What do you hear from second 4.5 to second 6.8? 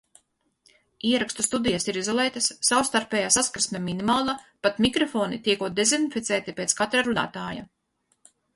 pat mikrofoni tiekot dezinficēti pēc